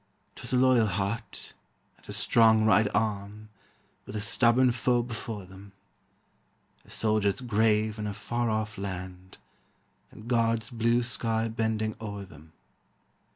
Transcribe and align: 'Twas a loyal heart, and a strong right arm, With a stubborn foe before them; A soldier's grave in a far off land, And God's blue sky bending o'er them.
'Twas 0.35 0.51
a 0.51 0.57
loyal 0.57 0.87
heart, 0.87 1.53
and 1.95 2.09
a 2.09 2.11
strong 2.11 2.65
right 2.65 2.87
arm, 2.91 3.49
With 4.07 4.15
a 4.15 4.19
stubborn 4.19 4.71
foe 4.71 5.03
before 5.03 5.45
them; 5.45 5.73
A 6.83 6.89
soldier's 6.89 7.39
grave 7.39 7.99
in 7.99 8.07
a 8.07 8.13
far 8.15 8.49
off 8.49 8.79
land, 8.79 9.37
And 10.09 10.27
God's 10.27 10.71
blue 10.71 11.03
sky 11.03 11.49
bending 11.49 11.95
o'er 12.01 12.25
them. 12.25 12.53